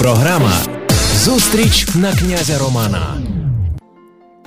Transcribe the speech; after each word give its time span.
Програма 0.00 0.52
Зустріч 1.14 1.94
на 1.94 2.12
князя 2.12 2.58
Романа. 2.58 3.16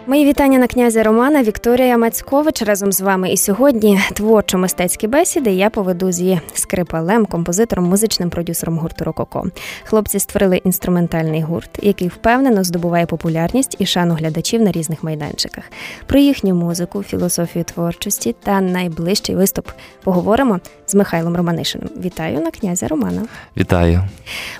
Мої 0.07 0.25
вітання 0.25 0.59
на 0.59 0.67
князя 0.67 1.03
Романа 1.03 1.43
Вікторія 1.43 1.97
Мацькович 1.97 2.61
разом 2.61 2.91
з 2.91 3.01
вами. 3.01 3.31
І 3.31 3.37
сьогодні 3.37 3.99
творчо-мистецькі 4.13 5.07
бесіди 5.07 5.51
я 5.51 5.69
поведу 5.69 6.11
зі 6.11 6.39
скрипалем, 6.53 7.25
композитором, 7.25 7.85
музичним 7.85 8.29
продюсером 8.29 8.77
гурту 8.77 9.05
Рококо. 9.05 9.45
Хлопці 9.83 10.19
створили 10.19 10.57
інструментальний 10.57 11.41
гурт, 11.41 11.69
який 11.81 12.07
впевнено 12.07 12.63
здобуває 12.63 13.05
популярність 13.05 13.75
і 13.79 13.85
шану 13.85 14.13
глядачів 14.13 14.61
на 14.61 14.71
різних 14.71 15.03
майданчиках. 15.03 15.63
Про 16.05 16.19
їхню 16.19 16.55
музику, 16.55 17.03
філософію 17.03 17.65
творчості 17.65 18.35
та 18.43 18.61
найближчий 18.61 19.35
виступ 19.35 19.67
поговоримо 20.03 20.59
з 20.93 20.95
Михайлом 20.95 21.35
Романишиним. 21.35 21.89
Вітаю 22.05 22.39
на 22.39 22.51
князя 22.51 22.87
Романа. 22.87 23.21
Вітаю, 23.57 24.03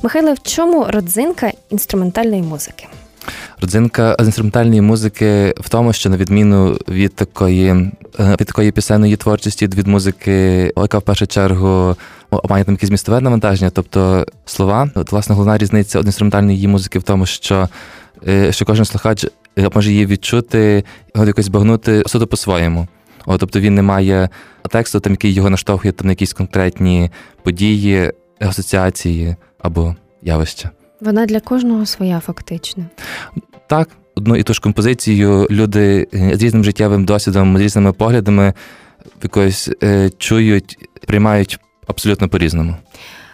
Михайло. 0.03 0.33
В 0.33 0.39
чому 0.41 0.85
родзинка 0.89 1.51
інструментальної 1.69 2.41
музики? 2.41 2.87
Родзинка 3.61 4.15
інструментальної 4.19 4.81
музики 4.81 5.53
в 5.57 5.69
тому, 5.69 5.93
що 5.93 6.09
на 6.09 6.17
відміну 6.17 6.77
від 6.87 7.15
такої 7.15 7.69
е, 7.69 7.91
від 8.39 8.47
такої 8.47 8.71
пісенної 8.71 9.15
творчості, 9.15 9.67
від 9.67 9.87
музики, 9.87 10.31
яка 10.77 10.97
в 10.97 11.01
першу 11.01 11.27
чергу 11.27 11.95
має 12.49 12.63
там 12.63 12.73
якесь 12.73 12.89
містове 12.89 13.21
навантаження, 13.21 13.69
тобто 13.69 14.25
слова. 14.45 14.89
От, 14.95 15.11
власне, 15.11 15.35
головна 15.35 15.57
різниця 15.57 15.99
від 15.99 16.05
інструментальної 16.05 16.55
її 16.55 16.67
музики 16.67 16.99
в 16.99 17.03
тому, 17.03 17.25
що 17.25 17.69
е, 18.27 18.51
що 18.51 18.65
кожен 18.65 18.85
слухач 18.85 19.25
е, 19.59 19.69
може 19.75 19.91
її 19.91 20.05
відчути, 20.05 20.83
його 21.15 21.27
якось 21.27 21.47
багнути 21.47 22.03
суто 22.05 22.27
по-своєму. 22.27 22.87
О, 23.25 23.37
тобто 23.37 23.59
він 23.59 23.75
не 23.75 23.81
має 23.81 24.29
тексту, 24.69 24.99
там 24.99 25.13
який 25.13 25.33
його 25.33 25.49
наштовхує 25.49 25.91
там 25.91 26.07
на 26.07 26.11
якісь 26.11 26.33
конкретні 26.33 27.11
події, 27.43 28.11
асоціації 28.39 29.35
або 29.59 29.95
явища. 30.21 30.69
Вона 31.01 31.25
для 31.25 31.39
кожного 31.39 31.85
своя, 31.85 32.19
фактично. 32.19 32.85
Так, 33.67 33.89
одну 34.15 34.35
і 34.35 34.43
ту 34.43 34.53
ж 34.53 34.61
композицію 34.61 35.47
люди 35.51 36.07
е, 36.13 36.31
з 36.37 36.43
різним 36.43 36.63
життєвим 36.63 37.05
досвідом, 37.05 37.57
з 37.57 37.61
різними 37.61 37.93
поглядами 37.93 38.53
якось 39.23 39.69
е, 39.83 40.09
чують, 40.17 40.89
приймають 41.07 41.59
абсолютно 41.87 42.29
по-різному. 42.29 42.75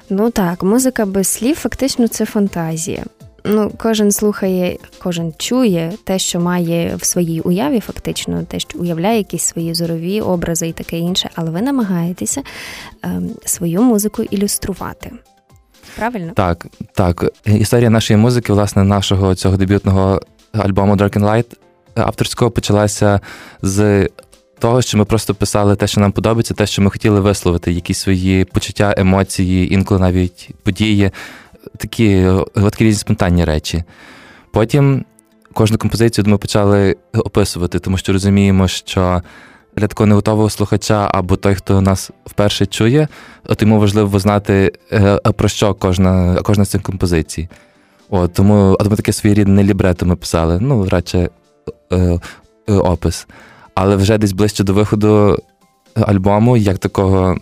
Ну 0.10 0.32
так, 0.32 0.64
музика 0.64 1.06
без 1.06 1.28
слів 1.28 1.56
фактично 1.56 2.08
це 2.08 2.26
фантазія. 2.26 3.04
Ну, 3.52 3.72
кожен 3.78 4.12
слухає, 4.12 4.78
кожен 5.04 5.34
чує 5.38 5.94
те, 6.04 6.20
що 6.20 6.40
має 6.40 6.96
в 6.96 7.06
своїй 7.06 7.42
уяві, 7.42 7.80
фактично, 7.80 8.44
те, 8.44 8.60
що 8.60 8.80
уявляє 8.80 9.18
якісь 9.18 9.44
свої 9.44 9.74
зорові 9.74 10.22
образи 10.22 10.68
і 10.68 10.74
таке 10.74 10.98
інше, 10.98 11.30
але 11.36 11.52
ви 11.52 11.62
намагаєтеся 11.62 12.42
е, 13.06 13.22
свою 13.46 13.82
музику 13.82 14.24
ілюструвати. 14.24 15.12
Правильно? 15.96 16.32
Так, 16.36 16.68
так. 16.94 17.26
Історія 17.46 17.90
нашої 17.90 18.18
музики, 18.18 18.54
власне, 18.54 18.84
нашого 18.84 19.36
цього 19.36 19.58
дебютного 19.58 20.22
альбому 20.54 20.96
Dark 20.96 21.18
and 21.18 21.26
Light 21.26 21.46
авторського 21.96 22.52
почалася 22.52 23.20
з 23.62 24.08
того, 24.60 24.82
що 24.82 24.98
ми 24.98 25.06
просто 25.06 25.36
писали 25.36 25.76
те, 25.76 25.88
що 25.88 26.02
нам 26.02 26.12
подобається, 26.12 26.54
те, 26.54 26.66
що 26.66 26.82
ми 26.82 26.90
хотіли 26.90 27.20
висловити, 27.20 27.72
якісь 27.72 28.00
свої 28.00 28.46
почуття, 28.46 28.94
емоції, 28.98 29.74
інколи 29.74 30.00
навіть 30.00 30.50
події, 30.64 31.12
такі 31.78 32.28
такі 32.54 32.84
різні 32.84 33.00
спонтанні 33.00 33.46
речі. 33.46 33.84
Потім 34.52 35.06
кожну 35.54 35.78
композицію 35.78 36.26
ми 36.28 36.38
почали 36.38 36.96
описувати, 37.14 37.80
тому 37.80 37.98
що 37.98 38.14
розуміємо, 38.14 38.68
що 38.68 39.22
для 39.76 39.88
такого 39.88 40.08
неготового 40.08 40.50
слухача 40.50 41.10
або 41.14 41.36
той, 41.36 41.56
хто 41.56 41.82
нас 41.82 42.12
вперше 42.26 42.66
чує, 42.66 43.08
от 43.48 43.62
йому 43.62 43.80
важливо 43.80 44.20
знати, 44.20 44.72
е, 44.92 45.16
про 45.16 45.48
що 45.48 45.74
кожна 45.74 46.40
кожна 46.44 46.66
з 46.66 46.70
цих 46.70 46.82
композицій. 46.82 47.50
От, 48.10 48.34
Тому 48.34 48.78
тому 48.80 48.96
таке 48.96 49.14
своєрідне 49.14 49.64
лібрето 49.64 50.06
ми 50.06 50.16
писали, 50.16 50.60
ну, 50.62 50.90
радше 50.90 51.30
е, 51.92 52.20
е, 52.70 52.74
опис. 52.74 53.28
Але 53.76 53.96
вже 53.96 54.18
десь 54.18 54.32
ближче 54.32 54.64
до 54.64 54.74
виходу 54.74 55.38
альбому, 55.96 56.58
як 56.58 56.78
такого 56.78 57.38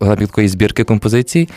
як 0.00 0.18
такої 0.18 0.48
збірки 0.48 0.84
композицій, 0.84 1.48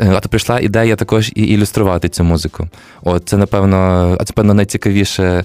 е, 0.00 0.12
а 0.16 0.20
то 0.20 0.28
прийшла 0.28 0.60
ідея 0.60 0.96
також 0.96 1.32
і 1.34 1.42
ілюструвати 1.42 2.08
цю 2.08 2.24
музику. 2.24 2.68
От 3.02 3.28
Це, 3.28 3.36
напевно, 3.36 3.76
а 4.20 4.24
це, 4.24 4.32
напевно, 4.36 4.54
найцікавіше 4.54 5.44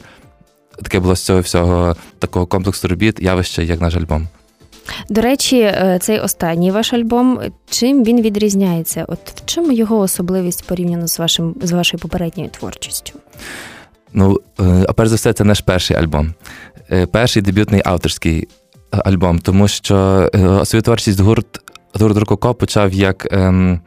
таке 0.84 1.00
було 1.00 1.16
з 1.16 1.22
цього 1.22 1.40
всього 1.40 1.96
такого 2.20 2.46
комплексу 2.46 2.88
робіт, 2.88 3.20
явище, 3.22 3.64
як 3.64 3.82
наш 3.82 3.96
альбом. 3.96 4.28
До 5.10 5.22
речі, 5.22 5.60
е, 5.60 5.98
цей 6.02 6.20
останній 6.20 6.72
ваш 6.72 6.94
альбом, 6.94 7.40
чим 7.70 8.04
він 8.04 8.22
відрізняється? 8.22 9.06
От 9.08 9.20
в 9.36 9.46
чому 9.46 9.72
його 9.72 10.00
особливість 10.00 10.68
порівняно 10.68 11.08
з 11.08 11.20
вашим 11.20 11.56
з 11.62 11.72
вашою 11.72 12.02
попередньою 12.02 12.50
творчістю? 12.50 13.14
Ну, 14.14 14.42
е, 14.60 14.86
а 14.90 14.94
перш 14.94 15.10
за 15.10 15.16
все, 15.16 15.34
це 15.34 15.44
наш 15.44 15.62
перший 15.62 15.98
альбом. 15.98 16.34
Перший 17.12 17.42
дебютний 17.42 17.82
авторський 17.86 18.48
альбом, 18.92 19.40
тому 19.40 19.68
що 19.68 20.30
свою 20.64 20.82
творчість 20.82 21.20
гурт 21.20 21.62
гурт 21.94 22.18
Рококо 22.18 22.54
почав 22.54 22.94
як. 22.94 23.28
Ем, 23.32 23.80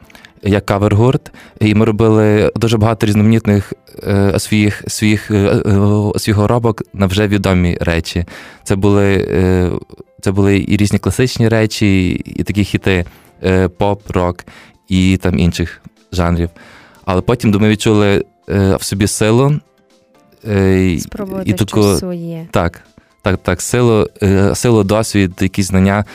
як 0.43 0.65
кавер-гурт, 0.65 1.31
і 1.59 1.75
ми 1.75 1.85
робили 1.85 2.51
дуже 2.55 2.77
багато 2.77 3.05
різноманітних 3.05 3.73
е, 4.03 4.39
своїх 4.39 4.83
своїх 4.87 5.31
е, 5.31 5.35
е, 5.35 6.19
своїх 6.19 6.37
робок 6.37 6.81
на 6.93 7.05
вже 7.05 7.27
відомі 7.27 7.77
речі. 7.81 8.25
Це 8.63 8.75
були 8.75 9.27
е, 9.31 9.71
це 10.21 10.31
були 10.31 10.65
і 10.67 10.77
різні 10.77 10.99
класичні 10.99 11.49
речі, 11.49 12.11
і 12.25 12.43
такі 12.43 12.63
хіти 12.63 13.05
е, 13.43 13.67
поп, 13.67 14.11
рок 14.11 14.45
і 14.87 15.17
там 15.21 15.39
інших 15.39 15.81
жанрів. 16.11 16.49
Але 17.05 17.21
потім 17.21 17.51
ми 17.51 17.69
відчули 17.69 18.25
е, 18.49 18.75
в 18.75 18.83
собі 18.83 19.07
силу 19.07 19.59
Спробувати 20.99 21.49
і 21.49 21.53
таку, 21.53 21.81
щось 21.81 21.99
своє. 21.99 22.47
Так. 22.51 22.81
Так, 23.23 23.37
так, 23.43 23.61
силу, 23.61 24.07
силу, 24.53 24.83
досвід, 24.83 25.31
якісь 25.41 25.67
знання, 25.67 26.05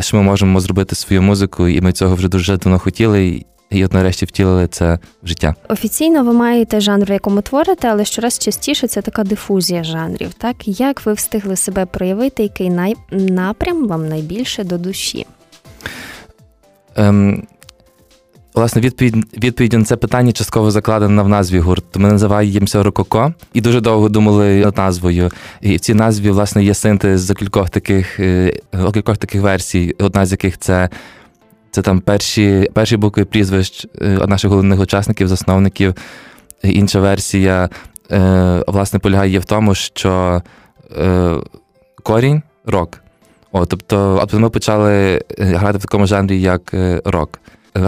що 0.00 0.16
ми 0.16 0.22
можемо 0.22 0.60
зробити 0.60 0.94
свою 0.94 1.22
музику, 1.22 1.68
і 1.68 1.80
ми 1.80 1.92
цього 1.92 2.14
вже 2.14 2.28
дуже 2.28 2.56
давно 2.56 2.78
хотіли 2.78 3.44
і 3.70 3.84
от 3.84 3.92
нарешті 3.92 4.24
втілили 4.24 4.66
це 4.66 4.98
в 5.22 5.26
життя. 5.26 5.54
Офіційно 5.68 6.24
ви 6.24 6.32
маєте 6.32 6.80
жанр, 6.80 7.10
в 7.10 7.12
якому 7.12 7.42
творите, 7.42 7.88
але 7.88 8.04
щораз 8.04 8.38
частіше 8.38 8.88
це 8.88 9.02
така 9.02 9.24
дифузія 9.24 9.84
жанрів. 9.84 10.34
Так 10.34 10.56
як 10.68 11.06
ви 11.06 11.12
встигли 11.12 11.56
себе 11.56 11.86
проявити, 11.86 12.42
який 12.42 12.70
най... 12.70 12.94
напрям 13.10 13.88
вам 13.88 14.08
найбільше 14.08 14.64
до 14.64 14.78
душі? 14.78 15.26
Ем, 16.96 17.46
Власне, 18.58 18.80
відповідь 18.80 19.16
відповідь 19.44 19.72
на 19.72 19.84
це 19.84 19.96
питання 19.96 20.32
частково 20.32 20.70
закладена 20.70 21.22
в 21.22 21.28
назві 21.28 21.58
гурту. 21.58 22.00
Ми 22.00 22.08
називаємося 22.08 22.82
Рококо 22.82 23.34
і 23.52 23.60
дуже 23.60 23.80
довго 23.80 24.08
думали 24.08 24.56
над 24.56 24.76
назвою. 24.76 25.30
І 25.60 25.76
в 25.76 25.80
цій 25.80 25.94
назві, 25.94 26.30
власне, 26.30 26.64
є 26.64 26.74
синтез 26.74 27.20
за 27.20 27.34
кількох 27.34 27.70
таких 27.70 28.20
е, 28.20 28.60
кількох 28.94 29.16
таких 29.16 29.42
версій, 29.42 29.94
одна 29.98 30.26
з 30.26 30.32
яких 30.32 30.58
це 30.58 30.88
це 31.70 31.82
там 31.82 32.00
перші 32.00 32.70
перші 32.74 32.96
букви 32.96 33.24
прізвищ 33.24 33.86
е, 34.00 34.08
наших 34.26 34.50
головних 34.50 34.80
учасників, 34.80 35.28
засновників. 35.28 35.94
Інша 36.62 37.00
версія, 37.00 37.68
е, 38.10 38.64
власне, 38.68 38.98
полягає 38.98 39.38
в 39.38 39.44
тому, 39.44 39.74
що 39.74 40.42
корінь 42.02 42.42
рок. 42.66 43.00
О, 43.52 43.66
тобто, 43.66 44.28
ми 44.32 44.50
почали 44.50 45.22
грати 45.38 45.78
в 45.78 45.82
такому 45.82 46.06
жанрі, 46.06 46.40
як 46.40 46.74
рок. 47.04 47.40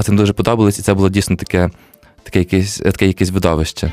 Це 0.02 0.12
дуже 0.12 0.32
подобалось, 0.32 0.78
і 0.78 0.82
це 0.82 0.94
було 0.94 1.08
дійсно 1.08 1.36
таке, 1.36 1.70
таке 2.22 2.38
якесь 2.38 2.76
таке 2.76 3.06
якесь 3.06 3.30
видовище. 3.30 3.92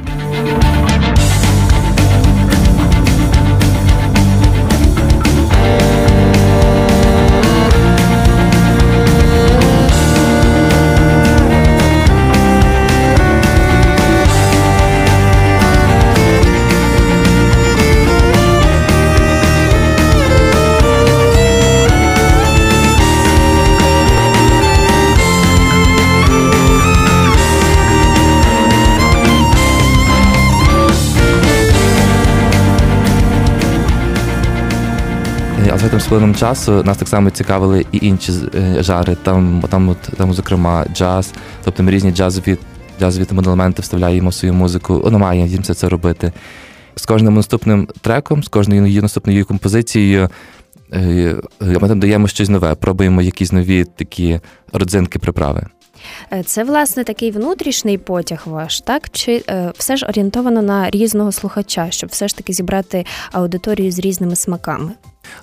Плином 36.10 36.36
часу 36.36 36.84
нас 36.84 36.98
так 36.98 37.08
само 37.08 37.30
цікавили 37.30 37.86
і 37.92 38.00
інші 38.02 38.32
е, 38.56 38.84
жари. 38.84 39.18
Там, 39.24 39.64
там, 39.70 39.96
там, 40.18 40.34
зокрема, 40.34 40.86
джаз, 40.94 41.34
тобто 41.64 41.84
ми 41.84 41.92
різні 41.92 42.12
джазові 42.12 42.58
джазові 43.00 43.26
там 43.26 43.40
елементи 43.40 43.82
вставляємо 43.82 44.30
в 44.30 44.34
свою 44.34 44.54
музику. 44.54 45.00
Воно 45.00 45.20
має 45.20 45.48
їм 45.48 45.64
це 45.64 45.90
робити. 45.90 46.32
З 46.96 47.06
кожним 47.06 47.34
наступним 47.34 47.88
треком, 48.02 48.44
з 48.44 48.48
кожною 48.48 49.02
наступною 49.02 49.46
композицією. 49.46 50.30
Е, 50.94 51.36
ми 51.62 51.88
там 51.88 52.00
даємо 52.00 52.28
щось 52.28 52.50
нове, 52.50 52.76
пробуємо 52.76 53.22
якісь 53.22 53.52
нові 53.52 53.86
такі 53.86 54.40
родзинки 54.74 55.20
приправи. 55.20 55.66
Е, 56.34 56.44
це, 56.44 56.64
власне, 56.64 57.04
такий 57.04 57.32
внутрішній 57.32 57.98
потяг 57.98 58.44
ваш, 58.46 58.82
так? 58.82 59.10
Чи 59.12 59.44
е, 59.50 59.72
все 59.78 59.98
ж 59.98 60.06
орієнтовано 60.06 60.62
на 60.62 60.90
різного 60.90 61.32
слухача, 61.32 61.88
щоб 61.92 62.10
все 62.10 62.28
ж 62.28 62.38
таки 62.38 62.54
зібрати 62.54 63.06
аудиторію 63.32 63.92
з 63.92 64.00
різними 64.00 64.36
смаками? 64.36 64.92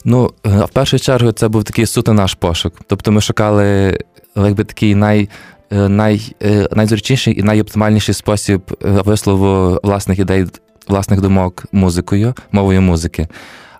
Ну, 0.04 0.30
в 0.44 0.68
першу 0.68 0.98
чергу, 0.98 1.32
це 1.32 1.48
був 1.48 1.64
такий 1.64 1.86
суто 1.86 2.12
наш 2.12 2.34
пошук. 2.34 2.74
Тобто 2.86 3.12
ми 3.12 3.20
шукали 3.20 3.98
якби 4.36 4.64
такий 4.64 4.94
най. 4.94 5.28
Най, 5.70 6.34
найзручніший 6.72 7.40
і 7.40 7.42
найоптимальніший 7.42 8.14
спосіб 8.14 8.62
вислову 8.80 9.80
власних 9.82 10.18
ідей, 10.18 10.46
власних 10.88 11.20
думок 11.20 11.64
музикою, 11.72 12.34
мовою 12.52 12.82
музики. 12.82 13.28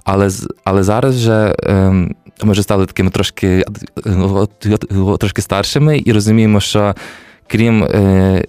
Але 0.05 0.31
але 0.65 0.83
зараз 0.83 1.17
вже 1.17 1.57
ем, 1.63 2.15
ми 2.43 2.53
вже 2.53 2.63
стали 2.63 2.87
такими 2.87 3.11
трошки 3.11 3.65
трошки 5.19 5.43
старшими 5.43 6.03
і 6.05 6.13
розуміємо, 6.13 6.61
що 6.61 6.95
крім 7.47 7.85
е, 7.85 8.45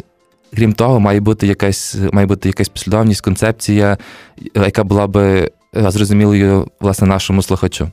крім 0.55 0.73
того, 0.73 0.99
має 0.99 1.19
бути 1.19 1.47
якась 1.47 1.97
має 2.11 2.27
бути 2.27 2.49
якась 2.49 2.69
послідовність, 2.69 3.21
концепція, 3.21 3.97
яка 4.55 4.83
була 4.83 5.07
би 5.07 5.23
е, 5.39 5.49
зрозумілою 5.75 6.67
власне 6.79 7.07
нашому 7.07 7.41
слухачу. 7.41 7.89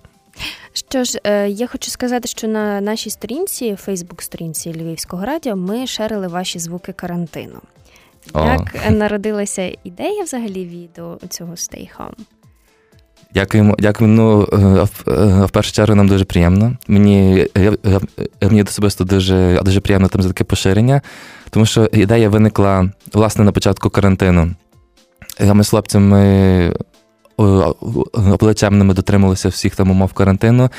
Що 0.72 1.04
ж, 1.04 1.20
е, 1.24 1.48
я 1.48 1.66
хочу 1.66 1.90
сказати, 1.90 2.28
що 2.28 2.48
на 2.48 2.80
нашій 2.80 3.10
сторінці, 3.10 3.76
Фейсбук-сторінці 3.76 4.72
Львівського 4.72 5.24
радіо, 5.24 5.56
ми 5.56 5.86
шерили 5.86 6.28
ваші 6.28 6.58
звуки 6.58 6.92
карантину. 6.92 7.60
Як 8.34 8.76
О. 8.88 8.90
народилася 8.90 9.76
ідея 9.84 10.22
взагалі 10.22 10.64
відео 10.64 11.18
цього 11.28 11.52
Stay 11.52 11.88
Home? 11.98 12.24
Дякуємо, 13.34 13.76
дякуємо. 13.78 14.16
Ну 14.16 14.48
в 15.06 15.44
е, 15.44 15.48
першу 15.52 15.72
чергу 15.72 15.94
нам 15.94 16.08
дуже 16.08 16.24
приємно. 16.24 16.76
Мені 16.88 17.48
мені 18.42 18.62
особисто 18.62 19.04
дуже 19.04 19.60
дуже 19.64 19.80
приємно 19.80 20.08
там 20.08 20.22
за 20.22 20.28
таке 20.28 20.44
поширення, 20.44 21.00
тому 21.50 21.66
що 21.66 21.88
ідея 21.92 22.28
виникла 22.28 22.90
власне 23.12 23.44
на 23.44 23.52
початку 23.52 23.90
карантину. 23.90 24.54
Ми 25.40 25.64
з 25.64 25.68
хлопцями 25.68 26.76
плечемними 28.38 28.94
дотрималися 28.94 29.48
всіх 29.48 29.76
там 29.76 29.90
умов 29.90 30.12
карантину, 30.12 30.70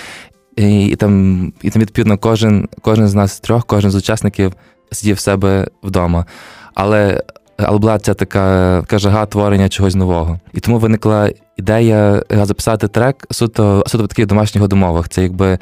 і, 0.55 0.85
і 0.85 0.95
там, 0.95 1.53
і 1.61 1.69
там 1.69 1.81
відповідно, 1.81 2.17
кожен 2.17 2.69
кожен 2.81 3.07
з 3.07 3.13
нас 3.13 3.39
трьох, 3.39 3.65
кожен 3.65 3.91
з 3.91 3.95
учасників 3.95 4.53
сидів 4.91 5.15
в 5.15 5.19
себе 5.19 5.67
вдома. 5.83 6.25
Але 6.73 7.23
але 7.57 7.77
була 7.77 7.99
ця 7.99 8.13
така, 8.13 8.77
така 8.81 8.99
жага 8.99 9.25
творення 9.25 9.69
чогось 9.69 9.95
нового. 9.95 10.39
І 10.53 10.59
тому 10.59 10.79
виникла 10.79 11.29
ідея 11.57 12.23
е, 12.31 12.45
записати 12.45 12.87
трек 12.87 13.27
суто 13.31 13.83
суто 13.87 14.03
в 14.03 14.07
таких 14.07 14.25
домашніх 14.25 14.67
домовах. 14.67 15.09
Це 15.09 15.23
якби 15.23 15.47
е, 15.51 15.59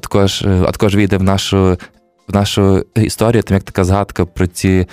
також 0.00 0.42
е, 0.42 0.72
також 0.72 0.96
війде 0.96 1.16
в 1.16 1.22
нашу 1.22 1.78
в 2.28 2.34
нашу 2.34 2.84
історію, 2.96 3.42
там 3.42 3.54
як 3.54 3.64
така 3.64 3.84
згадка 3.84 4.24
про 4.24 4.46
ці 4.46 4.86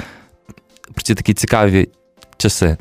про 0.93 1.03
ці 1.03 1.15
такі 1.15 1.33
цікаві 1.33 1.89
часи. 2.37 2.77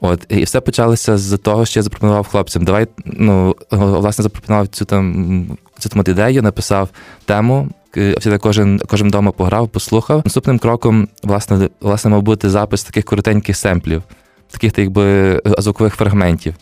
От, 0.00 0.26
І 0.28 0.44
все 0.44 0.60
почалося 0.60 1.18
з 1.18 1.38
того, 1.38 1.66
що 1.66 1.78
я 1.78 1.82
запропонував 1.82 2.26
хлопцям. 2.26 2.64
Давай, 2.64 2.86
ну, 3.04 3.56
власне, 3.70 4.22
запропонував 4.22 4.68
цю 4.68 4.84
там 4.84 5.58
цю 5.78 5.88
там 5.88 6.04
ідею, 6.06 6.42
написав 6.42 6.88
тему, 7.24 7.68
всі 8.18 8.38
кожен 8.38 8.80
кожен 8.88 9.08
вдома 9.08 9.32
пограв, 9.32 9.68
послухав. 9.68 10.22
Наступним 10.24 10.58
кроком, 10.58 11.08
власне, 11.22 11.68
власне, 11.80 12.10
мав 12.10 12.22
бути 12.22 12.50
запис 12.50 12.84
таких 12.84 13.04
коротеньких 13.04 13.56
семплів, 13.56 14.02
таких 14.50 14.78
якби 14.78 15.40
звукових 15.58 15.94
фрагментів. 15.94 16.54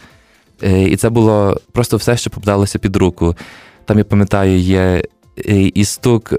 Е, 0.62 0.82
і 0.82 0.96
це 0.96 1.10
було 1.10 1.60
просто 1.72 1.96
все, 1.96 2.16
що 2.16 2.30
попадалося 2.30 2.78
під 2.78 2.96
руку. 2.96 3.36
Там, 3.84 3.98
я 3.98 4.04
пам'ятаю, 4.04 4.58
є 4.58 5.02
і 5.44 5.84
стук 5.84 6.32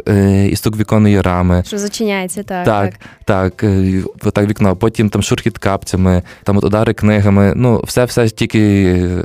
і 0.49 0.55
стук 0.55 0.77
віконної 0.77 1.21
рами. 1.21 1.63
Що 1.67 1.77
зачиняється, 1.77 2.43
так. 2.43 2.65
Так, 2.65 2.93
так, 3.25 3.55
так, 4.19 4.33
так 4.33 4.49
вікно. 4.49 4.75
Потім 4.75 5.09
там 5.09 5.21
шурхіт 5.23 5.57
капцями, 5.57 6.23
там 6.43 6.57
от 6.57 6.63
удари 6.63 6.93
книгами. 6.93 7.53
Ну, 7.55 7.81
все 7.83 8.05
все 8.05 8.29
тільки 8.29 9.23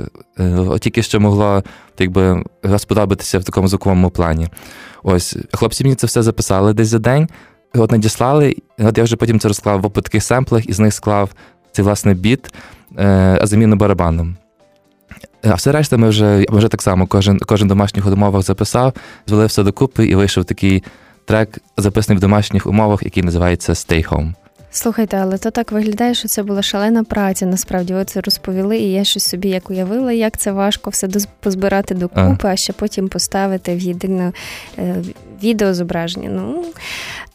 тільки 0.79 1.03
що 1.03 1.19
могло 1.19 1.63
якби, 1.99 2.43
сподобатися 2.77 3.39
в 3.39 3.43
такому 3.43 3.67
звуковому 3.67 4.09
плані. 4.09 4.47
Ось, 5.03 5.37
хлопці 5.53 5.83
мені 5.83 5.95
це 5.95 6.07
все 6.07 6.21
записали 6.21 6.73
десь 6.73 6.87
за 6.87 6.99
день, 6.99 7.27
от 7.75 7.91
надіслали, 7.91 8.55
от 8.79 8.97
я 8.97 9.03
вже 9.03 9.15
потім 9.15 9.39
це 9.39 9.47
розклав 9.47 9.81
в 9.81 10.01
таких 10.01 10.23
семплах 10.23 10.69
і 10.69 10.73
з 10.73 10.79
них 10.79 10.93
склав 10.93 11.29
цей 11.71 11.85
власне 11.85 12.13
біт 12.13 12.53
заміну 13.43 13.75
барабаном. 13.75 14.37
А 15.43 15.53
все 15.53 15.71
решта, 15.71 15.97
ми 15.97 16.09
вже 16.09 16.45
ми 16.49 16.57
вже 16.57 16.67
так 16.67 16.81
само 16.81 17.07
кожен 17.07 17.39
кожен 17.39 17.67
домашніх 17.67 18.07
умовах 18.07 18.41
записав, 18.41 18.93
звели 19.27 19.45
все 19.45 19.63
докупи 19.63 20.05
і 20.05 20.15
вийшов 20.15 20.45
такий 20.45 20.83
трек, 21.25 21.59
записаний 21.77 22.17
в 22.17 22.21
домашніх 22.21 22.67
умовах, 22.67 23.03
який 23.03 23.23
називається 23.23 23.73
Stay 23.73 24.09
Home. 24.09 24.33
Слухайте, 24.75 25.17
але 25.17 25.37
то 25.37 25.51
так 25.51 25.71
виглядає, 25.71 26.13
що 26.13 26.27
це 26.27 26.43
була 26.43 26.61
шалена 26.61 27.03
праця. 27.03 27.45
Насправді 27.45 27.93
ви 27.93 28.05
це 28.05 28.21
розповіли, 28.21 28.77
і 28.77 28.91
я 28.91 29.03
щось 29.03 29.23
собі 29.23 29.49
як 29.49 29.69
уявила, 29.69 30.11
як 30.11 30.37
це 30.37 30.51
важко 30.51 30.89
все 30.89 31.07
позбирати 31.39 31.95
докупи, 31.95 32.47
а. 32.47 32.47
а 32.47 32.55
ще 32.55 32.73
потім 32.73 33.07
поставити 33.07 33.75
в 33.75 33.79
єдине 33.79 34.31
е, 34.77 34.95
відеозображення. 35.43 36.29
Ну 36.29 36.65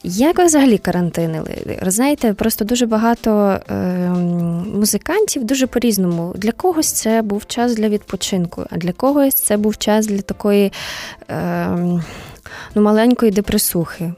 як 0.02 0.38
ви 0.38 0.44
взагалі 0.44 0.78
карантинили? 0.78 1.78
Знаєте, 1.86 2.34
просто 2.34 2.64
дуже 2.64 2.86
багато 2.86 3.60
е, 3.70 3.74
музикантів 4.74 5.44
дуже 5.44 5.66
по-різному. 5.66 6.32
Для 6.36 6.52
когось 6.52 6.92
це 6.92 7.22
був 7.22 7.46
час 7.46 7.74
для 7.74 7.88
відпочинку, 7.88 8.64
а 8.70 8.76
для 8.76 8.92
когось 8.92 9.34
це 9.34 9.56
був 9.56 9.76
час 9.76 10.06
для 10.06 10.20
такої 10.20 10.72
е, 11.30 11.68
ну, 12.74 12.82
маленької 12.82 13.30
депресухи. 13.30 14.12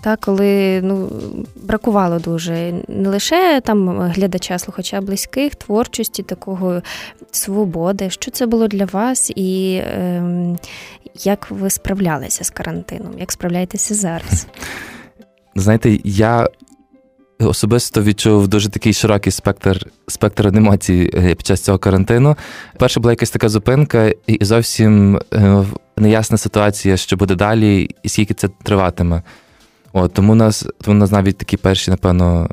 Та, 0.00 0.16
коли 0.16 0.80
ну, 0.82 1.10
бракувало 1.56 2.18
дуже 2.18 2.72
не 2.88 3.08
лише 3.08 3.60
там 3.64 4.00
глядача, 4.00 4.58
слухача 4.58 5.00
близьких, 5.00 5.54
творчості, 5.54 6.22
такого 6.22 6.82
свободи. 7.30 8.10
Що 8.10 8.30
це 8.30 8.46
було 8.46 8.68
для 8.68 8.84
вас, 8.84 9.32
і 9.36 9.74
е, 9.74 10.22
як 11.24 11.50
ви 11.50 11.70
справлялися 11.70 12.44
з 12.44 12.50
карантином? 12.50 13.18
Як 13.18 13.32
справляєтеся 13.32 13.94
зараз? 13.94 14.46
Знаєте, 15.60 15.98
я 16.04 16.48
особисто 17.38 18.02
відчув 18.02 18.48
дуже 18.48 18.68
такий 18.68 18.92
широкий 18.92 19.32
спектр 19.32 19.86
спектр 20.08 20.46
емоцій 20.46 21.10
е, 21.14 21.34
під 21.34 21.46
час 21.46 21.60
цього 21.60 21.78
карантину. 21.78 22.36
Перша 22.78 23.00
була 23.00 23.12
якась 23.12 23.30
така 23.30 23.48
зупинка, 23.48 24.12
і 24.26 24.44
зовсім 24.44 25.20
е, 25.34 25.64
неясна 25.96 26.38
ситуація, 26.38 26.96
що 26.96 27.16
буде 27.16 27.34
далі, 27.34 27.90
і 28.02 28.08
скільки 28.08 28.34
це 28.34 28.48
триватиме. 28.62 29.22
От, 29.92 30.12
Тому 30.12 30.34
нас 30.34 30.66
тому 30.80 30.98
нас 30.98 31.10
навіть 31.10 31.38
такі 31.38 31.56
перші, 31.56 31.90
напевно, 31.90 32.48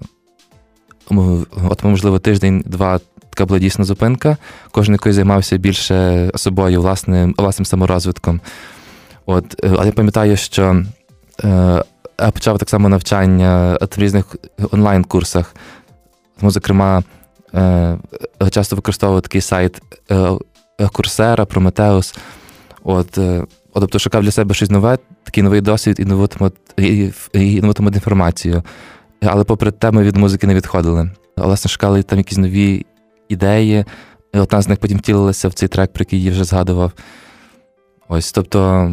от, 1.69 1.83
можливо, 1.83 2.19
тиждень-два 2.19 3.00
така 3.29 3.45
була 3.45 3.59
дійсна 3.59 3.85
зупинка. 3.85 4.38
Кожен 4.71 4.93
який 4.93 5.13
займався 5.13 5.57
більше 5.57 6.31
собою, 6.35 6.81
власним 6.81 7.35
власним 7.38 7.65
саморозвитком. 7.65 8.41
От, 9.25 9.55
е, 9.63 9.71
Але 9.77 9.85
я 9.85 9.91
пам'ятаю, 9.91 10.38
що 10.38 10.83
почав 12.34 12.57
так 12.60 12.69
само 12.69 12.89
навчання 12.89 13.77
в 13.81 14.00
різних 14.00 14.36
онлайн-курсах. 14.72 15.55
Тому, 16.39 16.51
зокрема, 16.51 17.03
е, 17.53 17.98
часто 18.51 18.75
використовував 18.75 19.22
такий 19.22 19.41
сайт 19.41 19.81
Курсера, 20.93 21.45
Прометеус. 21.45 22.15
От, 22.84 23.19
тобто 23.74 24.00
шукав 24.00 24.24
для 24.24 24.31
себе 24.31 24.53
щось 24.53 24.69
нове, 24.69 24.98
такий 25.24 25.43
новий 25.43 25.62
досвід 25.62 25.95
і 26.00 26.05
нову 26.05 26.29
і, 26.77 27.12
і 27.34 27.62
нову 27.62 27.74
інформацію. 27.79 28.63
Але 29.22 29.43
попри 29.43 29.72
те, 29.72 29.91
ми 29.91 30.03
від 30.03 30.17
музики 30.17 30.48
не 30.48 30.55
відходили. 30.55 31.12
Власне, 31.38 31.69
шукали 31.69 32.03
там 32.03 32.17
якісь 32.17 32.38
нові 32.38 32.86
ідеї. 33.29 33.86
Одна 34.34 34.62
з 34.62 34.67
них 34.67 34.79
потім 34.79 34.98
втілилася 34.98 35.48
в 35.48 35.53
цей 35.53 35.69
трек, 35.69 35.93
про 35.93 36.01
який 36.01 36.24
я 36.24 36.31
вже 36.31 36.43
згадував. 36.43 36.91
Ось, 38.07 38.31
тобто, 38.31 38.91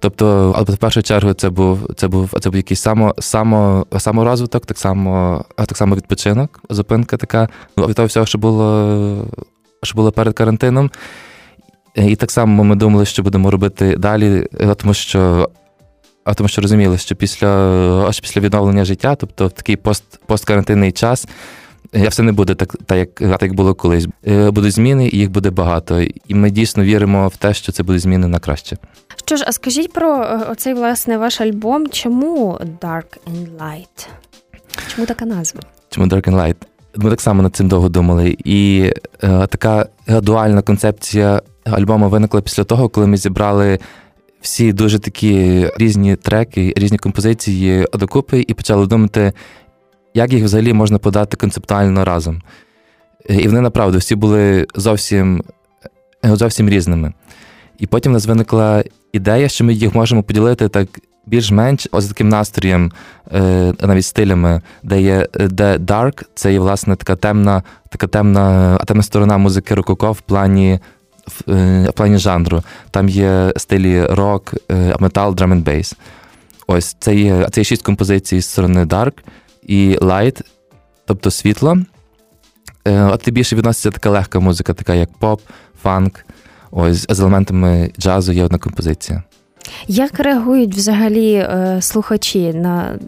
тобто, 0.00 0.52
але 0.56 0.64
в 0.64 0.76
першу 0.76 1.02
чергу 1.02 1.32
це 1.32 1.50
був 1.50 1.90
це 1.96 2.08
був, 2.08 2.34
це 2.40 2.50
був 2.50 2.56
якийсь 2.56 2.80
само, 2.80 3.14
само, 3.18 3.86
саморозвиток, 3.98 4.66
так 4.66 4.78
само 4.78 5.44
так 5.56 5.76
само 5.76 5.96
відпочинок, 5.96 6.60
зупинка 6.70 7.16
така. 7.16 7.48
Від 7.78 7.94
того 7.94 8.06
всього, 8.06 8.26
що 8.26 8.38
було, 8.38 9.24
що 9.82 9.96
було 9.96 10.12
перед 10.12 10.34
карантином. 10.34 10.90
І 11.94 12.16
так 12.16 12.30
само 12.30 12.64
ми 12.64 12.76
думали, 12.76 13.06
що 13.06 13.22
будемо 13.22 13.50
робити 13.50 13.96
далі, 13.96 14.46
тому 14.76 14.94
що 14.94 15.50
а 16.24 16.34
тому 16.34 16.48
що 16.48 16.62
розуміли, 16.62 16.98
що 16.98 17.16
після 17.16 17.48
аж 18.08 18.20
після 18.20 18.40
відновлення 18.40 18.84
життя, 18.84 19.14
тобто 19.14 19.46
в 19.46 19.52
такий 19.52 19.76
пост, 19.76 20.20
посткарантинний 20.26 20.92
час, 20.92 21.28
я 21.92 22.08
все 22.08 22.22
не 22.22 22.32
буде 22.32 22.54
так, 22.54 22.76
так 22.86 22.98
як 22.98 23.14
так 23.14 23.42
як 23.42 23.54
було 23.54 23.74
колись. 23.74 24.06
Е, 24.26 24.50
будуть 24.50 24.72
зміни, 24.72 25.08
і 25.08 25.18
їх 25.18 25.30
буде 25.30 25.50
багато. 25.50 26.00
І 26.00 26.34
ми 26.34 26.50
дійсно 26.50 26.84
віримо 26.84 27.28
в 27.28 27.36
те, 27.36 27.54
що 27.54 27.72
це 27.72 27.82
будуть 27.82 28.02
зміни 28.02 28.26
на 28.26 28.38
краще. 28.38 28.76
Що 29.28 29.36
ж, 29.36 29.44
а 29.46 29.52
скажіть 29.52 29.92
про 29.92 30.22
е, 30.22 30.46
оцей 30.50 30.74
власне 30.74 31.18
ваш 31.18 31.40
альбом? 31.40 31.86
Чому 31.88 32.58
Dark 32.80 33.18
and 33.26 33.58
Light? 33.58 34.08
Чому 34.94 35.06
така 35.06 35.24
назва? 35.24 35.60
Чому 35.90 36.06
Dark 36.06 36.28
and 36.30 36.36
Light? 36.36 36.56
Ми 36.96 37.10
так 37.10 37.20
само 37.20 37.42
над 37.42 37.56
цим 37.56 37.68
довго 37.68 37.88
думали. 37.88 38.36
І 38.44 38.92
е, 39.22 39.46
така 39.46 39.86
дуальна 40.08 40.62
концепція 40.62 41.42
альбому 41.64 42.08
виникла 42.08 42.40
після 42.40 42.64
того, 42.64 42.88
коли 42.88 43.06
ми 43.06 43.16
зібрали 43.16 43.78
всі 44.40 44.72
дуже 44.72 44.98
такі 44.98 45.66
різні 45.76 46.16
треки, 46.16 46.74
різні 46.76 46.98
композиції 46.98 47.86
докупи 47.94 48.44
і 48.48 48.54
почали 48.54 48.86
думати, 48.86 49.32
як 50.14 50.32
їх 50.32 50.44
взагалі 50.44 50.72
можна 50.72 50.98
подати 50.98 51.36
концептуально 51.36 52.04
разом. 52.04 52.42
І 53.28 53.48
вони 53.48 53.60
направду 53.60 53.98
всі 53.98 54.14
були 54.14 54.66
зовсім 54.74 55.42
зовсім 56.22 56.68
різними. 56.68 57.12
І 57.78 57.86
потім 57.86 58.12
у 58.12 58.14
нас 58.14 58.26
виникла 58.26 58.82
ідея, 59.12 59.48
що 59.48 59.64
ми 59.64 59.72
їх 59.72 59.94
можемо 59.94 60.22
поділити 60.22 60.68
так 60.68 60.88
більш-менш 61.26 61.88
ось 61.92 62.08
таким 62.08 62.28
настроєм, 62.28 62.92
е, 63.32 63.72
навіть 63.80 64.04
стилями, 64.04 64.62
де 64.82 65.02
є 65.02 65.26
де 65.34 65.76
Dark, 65.76 66.24
це 66.34 66.52
є 66.52 66.58
власне 66.58 66.96
така 66.96 67.16
темна, 67.16 67.62
така 67.88 68.06
темна, 68.06 68.76
темна 68.76 69.02
сторона 69.02 69.38
музики 69.38 69.74
рококо 69.74 70.12
в 70.12 70.20
плані 70.20 70.80
в, 71.26 71.52
е, 71.52 71.92
плані 71.94 72.18
жанру. 72.18 72.62
Там 72.90 73.08
є 73.08 73.52
стилі 73.56 74.04
рок, 74.04 74.54
е, 74.70 74.96
метал, 75.00 75.34
drum'n'bass. 75.34 75.94
Ось 76.66 76.96
це 76.98 77.16
є, 77.16 77.48
це 77.50 77.60
є 77.60 77.64
шість 77.64 77.82
композицій 77.82 78.40
з 78.40 78.48
сторони 78.48 78.84
Dark 78.84 79.12
і 79.62 79.96
Light, 80.00 80.40
тобто 81.06 81.30
світло. 81.30 81.78
А 82.84 83.16
ти 83.16 83.30
більше 83.30 83.56
відноситься 83.56 83.90
така 83.90 84.10
легка 84.10 84.40
музика, 84.40 84.74
така 84.74 84.94
як 84.94 85.12
поп, 85.18 85.40
фанк. 85.82 86.24
Ось 86.70 87.06
з 87.08 87.20
елементами 87.20 87.90
джазу 87.98 88.32
є 88.32 88.44
одна 88.44 88.58
композиція. 88.58 89.22
Як 89.86 90.20
реагують 90.20 90.74
взагалі 90.74 91.32
е, 91.32 91.78
слухачі 91.80 92.52
на 92.52 92.98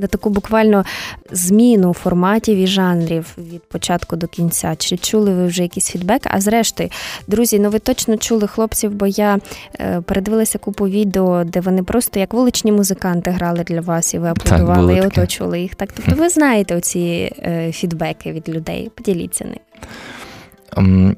на 0.00 0.06
таку 0.06 0.30
буквально 0.30 0.84
зміну 1.32 1.92
форматів 1.92 2.56
і 2.56 2.66
жанрів 2.66 3.26
від 3.38 3.62
початку 3.68 4.16
до 4.16 4.26
кінця? 4.26 4.74
Чи 4.76 4.96
чули 4.96 5.34
ви 5.34 5.46
вже 5.46 5.62
якийсь 5.62 5.90
фідбек? 5.90 6.22
А 6.24 6.40
зрештою, 6.40 6.90
друзі, 7.26 7.58
ну 7.58 7.70
ви 7.70 7.78
точно 7.78 8.16
чули 8.16 8.46
хлопців, 8.46 8.90
бо 8.90 9.06
я 9.06 9.38
е, 9.80 10.00
передивилася 10.00 10.58
купу 10.58 10.88
відео, 10.88 11.44
де 11.44 11.60
вони 11.60 11.82
просто 11.82 12.20
як 12.20 12.34
вуличні 12.34 12.72
музиканти 12.72 13.30
грали 13.30 13.64
для 13.64 13.80
вас, 13.80 14.14
і 14.14 14.18
ви 14.18 14.28
аплодували 14.28 14.96
і 14.96 15.00
оточували 15.00 15.60
їх. 15.60 15.74
Так, 15.74 15.88
тобто 15.96 16.14
ви 16.14 16.28
знаєте 16.28 16.76
оці 16.76 17.32
е, 17.38 17.72
фідбеки 17.72 18.32
від 18.32 18.48
людей? 18.48 18.90
Поділіться 18.94 19.44
ним. 19.44 21.16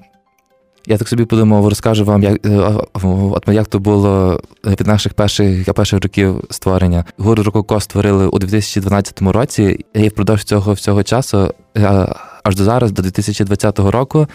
Я 0.86 0.98
так 0.98 1.08
собі 1.08 1.24
подумав, 1.24 1.68
розкажу 1.68 2.04
вам, 2.04 2.22
як 2.22 2.46
е, 2.46 3.52
як 3.52 3.66
то 3.66 3.78
було 3.78 4.40
від 4.64 4.86
наших 4.86 5.14
перших 5.14 5.72
перших 5.74 6.02
років 6.02 6.44
створення. 6.50 7.04
Гуру 7.18 7.42
Рококо 7.42 7.80
створили 7.80 8.26
у 8.26 8.38
2012 8.38 9.22
році, 9.22 9.84
і 9.94 10.08
впродовж 10.08 10.44
цього 10.44 10.72
всього 10.72 11.02
часу, 11.02 11.54
е, 11.76 12.06
аж 12.42 12.56
до 12.56 12.64
зараз, 12.64 12.92
до 12.92 13.02
2020 13.02 13.90
року, 13.90 14.26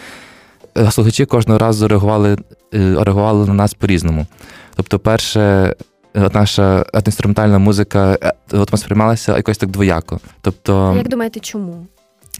е, 0.78 0.90
слухачі 0.90 1.24
кожного 1.24 1.58
разу 1.58 1.88
реагували 1.88 2.36
реагували 2.72 3.46
на 3.46 3.54
нас 3.54 3.74
по-різному. 3.74 4.26
Тобто, 4.74 4.98
перше, 4.98 5.74
наша 6.14 6.86
інструментальна 7.06 7.58
музика 7.58 8.18
от 8.52 8.70
сприймалася 8.78 9.36
якось 9.36 9.58
так 9.58 9.70
двояко. 9.70 10.20
Тобто, 10.40 10.94
як 10.96 11.08
думаєте, 11.08 11.40
чому? 11.40 11.86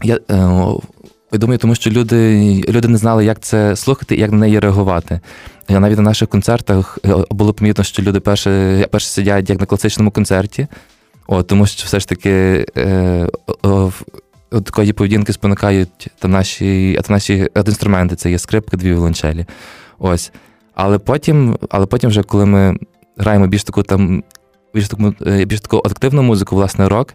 Я 0.03 0.19
я 1.31 1.39
думаю, 1.39 1.57
тому 1.57 1.75
що 1.75 1.89
люди 1.89 2.63
люди 2.69 2.87
не 2.87 2.97
знали, 2.97 3.25
як 3.25 3.39
це 3.39 3.75
слухати 3.75 4.15
і 4.15 4.19
як 4.19 4.31
на 4.31 4.37
неї 4.37 4.59
реагувати. 4.59 5.19
Навіть 5.69 5.97
на 5.97 6.03
наших 6.03 6.29
концертах 6.29 6.99
е, 7.05 7.15
було 7.29 7.53
помітно, 7.53 7.83
що 7.83 8.01
люди 8.01 8.19
перше 8.19 8.87
перше 8.91 9.07
сидять 9.07 9.49
як 9.49 9.59
на 9.59 9.65
класичному 9.65 10.11
концерті, 10.11 10.67
О, 11.27 11.43
тому 11.43 11.67
що 11.67 11.85
все 11.85 11.99
ж 11.99 12.07
таки 12.07 12.65
е, 12.77 13.27
такої 14.49 14.93
поведінки 14.93 15.33
спонукають 15.33 16.07
та 16.19 16.27
наші 16.27 16.99
та 17.03 17.13
наші 17.13 17.47
інструменти 17.67 18.15
це 18.15 18.31
є 18.31 18.39
скрипка, 18.39 18.77
дві 18.77 18.91
віолончелі. 18.91 19.45
Ось. 19.99 20.31
Але 20.73 20.99
потім, 20.99 21.57
але 21.69 21.85
потім, 21.85 22.09
вже 22.09 22.23
коли 22.23 22.45
ми 22.45 22.77
граємо 23.17 23.47
більш 23.47 23.63
таку 23.63 23.83
там 23.83 24.23
більш 24.73 24.87
таку 24.87 25.13
е, 25.27 25.45
більш 25.45 25.61
таку 25.61 25.77
активну 25.77 26.23
музику, 26.23 26.55
власне, 26.55 26.89
рок 26.89 27.13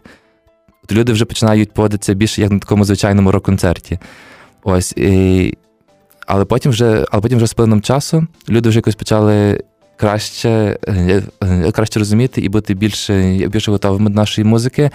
то 0.85 0.95
люди 0.95 1.13
вже 1.13 1.25
починають 1.25 1.71
поводитися 1.71 2.13
більше 2.13 2.41
як 2.41 2.51
на 2.51 2.59
такому 2.59 2.85
звичайному 2.85 3.31
рок-концерті. 3.31 3.99
Ось. 4.63 4.91
І... 4.91 5.57
Але 6.27 6.45
потім 6.45 6.71
вже 6.71 7.05
але 7.11 7.21
потім 7.21 7.37
вже 7.37 7.47
з 7.47 7.53
плином 7.53 7.81
часу 7.81 8.27
люди 8.49 8.69
вже 8.69 8.77
якось 8.77 8.95
почали 8.95 9.63
краще 9.97 10.77
е, 10.87 11.23
е, 11.43 11.71
краще 11.71 11.99
розуміти 11.99 12.41
і 12.41 12.49
бути 12.49 12.73
більше 12.73 13.47
більше 13.47 13.71
готовими 13.71 14.09
до 14.09 14.15
нашої 14.15 14.45
музики. 14.45 14.91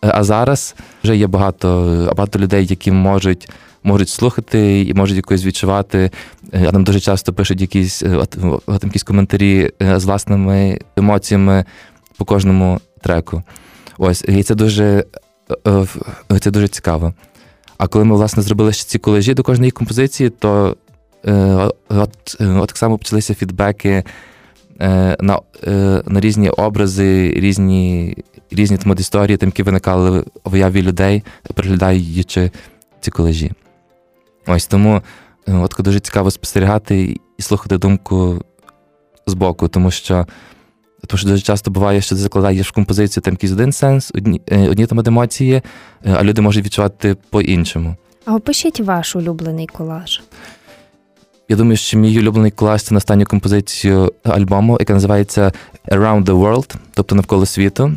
А 0.00 0.24
зараз 0.24 0.74
вже 1.04 1.16
є 1.16 1.26
багато 1.26 1.68
багато 2.16 2.38
людей, 2.38 2.66
які 2.66 2.92
можуть 2.92 3.48
можуть 3.82 4.08
слухати 4.08 4.80
і 4.82 4.94
можуть 4.94 5.16
якось 5.16 5.44
відчувати. 5.44 6.10
А 6.52 6.72
нам 6.72 6.84
дуже 6.84 7.00
часто 7.00 7.32
пишуть 7.32 7.60
якісь 7.60 8.02
от, 8.02 8.36
от, 8.66 8.84
якісь 8.84 9.02
коментарі 9.02 9.70
е, 9.82 10.00
з 10.00 10.04
власними 10.04 10.78
емоціями 10.96 11.64
по 12.16 12.24
кожному 12.24 12.80
треку. 13.02 13.42
Ось, 13.98 14.24
і 14.28 14.42
це 14.42 14.54
дуже 14.54 14.84
Е, 14.94 15.06
е, 15.06 15.23
це 16.40 16.50
дуже 16.50 16.68
цікаво. 16.68 17.14
А 17.78 17.86
коли 17.86 18.04
ми, 18.04 18.16
власне, 18.16 18.42
зробили 18.42 18.72
ще 18.72 18.84
ці 18.84 18.98
колежі 18.98 19.34
до 19.34 19.42
кожної 19.42 19.70
композиції, 19.70 20.30
то 20.30 20.76
е, 21.26 21.70
от, 21.88 22.36
от 22.40 22.68
так 22.68 22.76
само 22.76 22.98
почалися 22.98 23.34
фідбеки 23.34 24.04
на 25.20 25.40
на 26.06 26.20
різні 26.20 26.50
образи, 26.50 27.30
різні 27.36 28.16
різні 28.50 28.76
там, 28.76 28.94
історії, 28.98 29.36
там, 29.36 29.48
які 29.48 29.62
виникали 29.62 30.24
в 30.44 30.54
уяві 30.54 30.82
людей, 30.82 31.22
переглядаючи 31.54 32.50
ці 33.00 33.10
колежі. 33.10 33.52
Ось 34.46 34.66
тому 34.66 35.02
от 35.46 35.74
дуже 35.78 36.00
цікаво 36.00 36.30
спостерігати 36.30 37.16
і 37.38 37.42
слухати 37.42 37.78
думку 37.78 38.42
збоку, 39.26 39.68
тому 39.68 39.90
що 39.90 40.26
тому 41.06 41.18
що 41.18 41.28
дуже 41.28 41.42
часто 41.42 41.70
буває, 41.70 42.00
що 42.00 42.14
ти 42.14 42.20
закладаєш 42.20 42.68
в 42.68 42.72
композицію 42.72 43.22
там 43.22 43.34
якийсь 43.34 43.52
один 43.52 43.72
сенс, 43.72 44.12
одні 44.14 44.40
е, 44.46 44.68
одні 44.68 44.86
там 44.86 45.00
емоції, 45.06 45.52
е, 45.54 45.62
а 46.18 46.24
люди 46.24 46.42
можуть 46.42 46.64
відчувати 46.64 47.16
по-іншому. 47.30 47.96
А 48.24 48.34
опишіть 48.34 48.80
ваш 48.80 49.16
улюблений 49.16 49.66
колаж. 49.66 50.20
Я 51.48 51.56
думаю, 51.56 51.76
що 51.76 51.98
мій 51.98 52.18
улюблений 52.18 52.50
колаж 52.50 52.82
це 52.82 52.94
на 52.94 52.98
останню 52.98 53.24
композицію 53.24 54.12
альбому, 54.24 54.76
яка 54.80 54.92
називається 54.92 55.52
Around 55.88 56.24
the 56.24 56.40
World, 56.40 56.74
тобто 56.94 57.14
навколо 57.14 57.46
світу. 57.46 57.92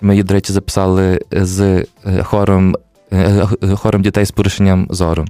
Ми 0.00 0.14
її, 0.14 0.22
до 0.22 0.34
речі, 0.34 0.52
записали 0.52 1.20
з 1.32 1.60
е, 2.06 2.22
хором, 2.22 2.76
хором 3.74 4.02
дітей 4.02 4.24
з 4.24 4.30
порушенням 4.30 4.86
зору. 4.90 5.24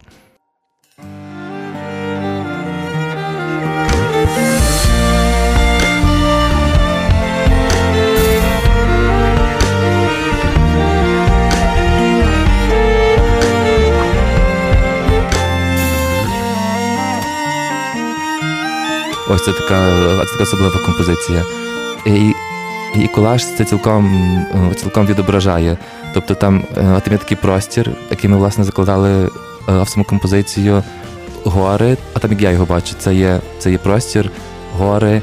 Ось 19.37 19.45
це 19.45 19.53
така 19.53 19.91
це 20.25 20.33
така 20.33 20.43
особлива 20.43 20.79
композиція. 20.87 21.45
І 22.07 22.33
і 22.95 23.09
колаж 23.09 23.45
це 23.45 23.65
цілком 23.65 24.47
цілком 24.77 25.07
відображає. 25.07 25.77
Тобто 26.15 26.35
там 26.35 26.65
е, 26.77 27.01
там 27.01 27.13
є 27.13 27.19
такий 27.19 27.37
простір, 27.37 27.91
який 28.11 28.31
ми 28.31 28.37
власне 28.37 28.65
закладали 28.65 29.11
е, 29.25 29.29
в 29.83 29.89
саму 29.89 30.05
композицію 30.05 30.83
гори, 31.45 31.97
а 32.15 32.19
там 32.19 32.33
як 32.33 32.43
я 32.43 32.51
його 32.51 32.65
бачу, 32.65 32.95
це 32.99 33.15
є 33.15 33.41
це 33.59 33.71
є 33.71 33.79
простір, 33.79 34.31
гори, 34.79 35.23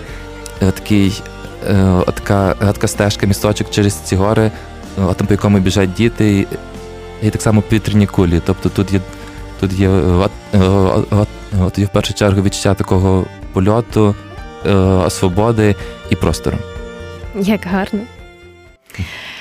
е, 0.62 0.72
такий, 0.72 1.22
така, 2.14 2.54
така 2.54 2.88
стежка, 2.88 3.28
місточок 3.28 3.70
через 3.70 3.94
ці 3.94 4.16
гори, 4.16 4.52
а 5.10 5.14
там 5.14 5.28
по 5.28 5.34
якому 5.34 5.60
біжать 5.60 5.94
діти, 5.94 6.48
і 7.22 7.30
так 7.30 7.42
само 7.42 7.62
повітряні 7.62 8.08
кулі. 8.08 8.42
Тобто 8.46 8.70
тут 8.70 8.94
є 8.94 9.00
тут 9.60 9.74
є, 9.74 9.90
от, 9.90 10.32
от, 11.12 11.28
от 11.62 11.78
є 11.78 11.86
в 11.86 11.90
першу 11.90 12.14
чергу 12.14 12.42
відчуття 12.42 12.74
такого 12.74 13.26
польоту, 13.54 14.16
е, 14.66 15.10
свободи 15.10 15.76
і 16.10 16.16
простору. 16.16 16.58
Як 17.36 17.66
гарно. 17.66 18.00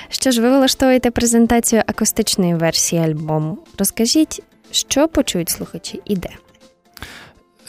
Що 0.09 0.31
ж, 0.31 0.43
ви 0.43 0.51
влаштовуєте 0.51 1.11
презентацію 1.11 1.83
акустичної 1.87 2.55
версії 2.55 3.03
альбому. 3.03 3.59
Розкажіть, 3.79 4.43
що 4.71 5.09
почують 5.09 5.49
слухачі 5.49 6.01
і 6.05 6.17
де? 6.17 6.29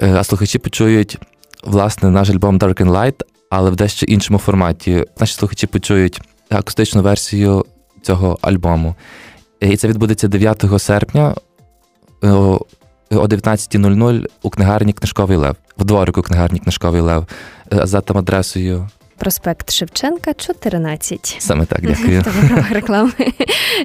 Е, 0.01 0.13
а 0.13 0.23
слухачі 0.23 0.59
почують, 0.59 1.17
власне, 1.63 2.09
наш 2.09 2.29
альбом 2.29 2.59
Dark 2.59 2.81
and 2.81 2.91
Light, 2.91 3.21
але 3.49 3.69
в 3.69 3.75
дещо 3.75 4.05
іншому 4.05 4.39
форматі. 4.39 5.05
Наші 5.19 5.33
слухачі 5.33 5.67
почують 5.67 6.21
акустичну 6.49 7.01
версію 7.01 7.65
цього 8.01 8.37
альбому. 8.41 8.95
І 9.59 9.77
це 9.77 9.87
відбудеться 9.87 10.27
9 10.27 10.65
серпня 10.77 11.35
е, 12.23 12.57
о 13.17 13.25
19.00 13.25 14.25
у 14.41 14.49
книгарні 14.49 14.93
Книжковий 14.93 15.37
Лев, 15.37 15.55
в 15.77 15.83
дворику 15.85 16.21
книгарні 16.21 16.59
Книжковий 16.59 17.01
Лев 17.01 17.27
е, 17.73 17.87
за 17.87 18.01
там 18.01 18.17
адресою. 18.17 18.89
Проспект 19.17 19.71
Шевченка, 19.71 20.33
14. 20.33 21.35
Саме 21.39 21.65
так, 21.65 21.81
дякую. 21.83 22.23
реклами. 22.71 23.11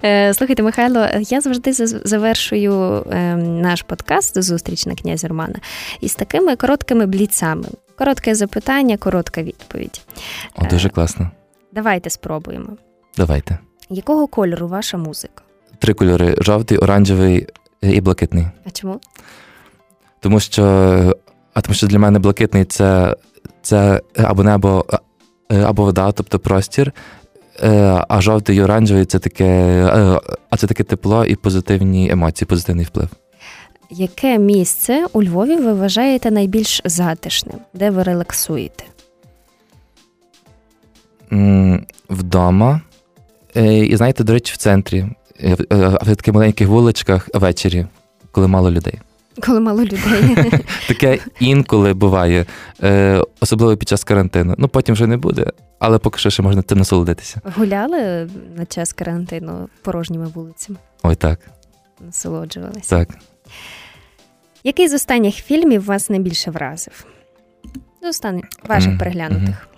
Е, 0.05 0.35
слухайте, 0.35 0.63
Михайло, 0.63 1.07
я 1.21 1.41
завжди 1.41 1.73
завершую 2.05 3.05
ем, 3.11 3.61
наш 3.61 3.83
подкаст 3.83 4.43
зустріч 4.43 4.87
на 4.87 4.95
князя 4.95 5.29
Романа 5.29 5.55
із 6.01 6.15
такими 6.15 6.57
короткими 6.57 7.07
бліцами. 7.07 7.65
Коротке 7.99 8.35
запитання, 8.35 8.97
коротка 8.97 9.43
відповідь. 9.43 10.01
О, 10.57 10.65
дуже 10.71 10.89
класно. 10.89 11.31
Давайте 11.73 12.11
спробуємо. 12.11 12.69
Давайте. 13.17 13.59
Якого 13.91 14.27
кольору 14.27 14.69
ваша 14.69 14.97
музика? 14.99 15.43
Три 15.79 15.95
кольори: 15.95 16.37
жовтий, 16.41 16.79
оранжевий 16.79 17.47
і 17.83 18.01
блакитний. 18.01 18.47
А 18.65 18.71
чому? 18.71 19.01
Тому 20.21 20.41
що, 20.41 20.65
а 21.55 21.61
тому 21.61 21.75
що 21.75 21.87
для 21.87 21.99
мене 21.99 22.19
блакитний 22.19 22.65
це, 22.65 23.17
це 23.63 24.03
або 24.17 24.43
небо, 24.43 24.87
або 25.49 25.85
вода, 25.85 26.13
тобто 26.13 26.39
простір. 26.39 26.93
А 28.09 28.21
жовтий 28.21 28.57
і 28.57 28.63
оранжевий 28.63 29.05
це 29.05 29.19
таке, 29.19 29.83
а 30.51 30.57
це 30.57 30.67
таке 30.67 30.85
тепло 30.85 31.25
і 31.25 31.37
позитивні 31.37 32.11
емоції, 32.11 32.47
позитивний 32.47 32.85
вплив. 32.85 33.09
Яке 33.91 34.39
місце 34.39 35.07
у 35.13 35.23
Львові 35.23 35.57
ви 35.57 35.73
вважаєте 35.73 36.31
найбільш 36.31 36.83
затишним, 36.85 37.57
де 37.75 37.91
ви 37.91 38.03
релаксуєте? 38.03 38.85
Вдома. 42.11 42.81
І 43.55 43.97
знаєте, 43.97 44.25
до 44.25 44.33
речі, 44.33 44.53
в 44.53 44.57
центрі, 44.57 45.07
в 45.41 46.17
таких 46.17 46.35
маленьких 46.35 46.69
вуличках 46.69 47.29
ввечері, 47.35 47.87
коли 48.33 48.49
мало 48.49 48.71
людей. 48.71 48.95
Коли 49.47 49.61
мало 49.61 49.85
людей. 49.85 50.01
Таке 50.89 51.19
інколи 51.41 51.95
буває, 51.95 52.47
особливо 53.41 53.77
під 53.77 53.89
час 53.89 54.05
карантину. 54.05 54.55
Ну 54.59 54.69
потім 54.69 54.95
вже 54.95 55.07
не 55.07 55.17
буде, 55.17 55.47
але 55.79 55.99
поки 55.99 56.19
що 56.19 56.31
ще 56.31 56.43
можна 56.43 56.63
цим 56.63 56.79
насолодитися. 56.79 57.41
Гуляли 57.57 58.31
на 58.57 58.67
час 58.67 58.93
карантину 58.93 59.69
порожніми 59.83 60.27
вулицями? 60.27 60.79
Ой, 61.03 61.15
так. 61.15 61.41
Насолоджувалися. 62.01 62.97
Так. 62.97 63.09
Який 64.65 64.89
з 64.89 64.95
останніх 64.95 65.35
фільмів 65.35 65.85
вас 65.85 66.11
найбільше 66.11 66.51
вразив? 66.51 67.05
З 68.03 68.09
останніх 68.09 68.45
ваших 68.69 68.93
mm-hmm. 68.93 68.99
переглянутих. 68.99 69.69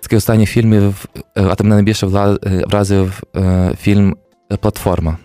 Такий 0.00 0.18
останній 0.18 0.46
фільмів, 0.46 1.04
а 1.34 1.54
то 1.54 1.64
мене 1.64 1.76
найбільше 1.76 2.06
вразив 2.66 3.22
фільм 3.80 4.16
Платформа. 4.60 5.18